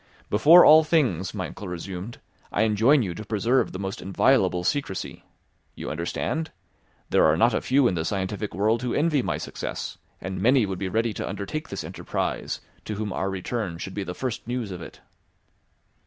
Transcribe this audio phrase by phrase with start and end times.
[0.31, 2.17] "Before all things," my uncle resumed,
[2.51, 5.23] "I enjoin you to preserve the most inviolable secrecy:
[5.75, 6.49] you understand?
[7.11, 10.65] There are not a few in the scientific world who envy my success, and many
[10.65, 14.47] would be ready to undertake this enterprise, to whom our return should be the first
[14.47, 15.01] news of it."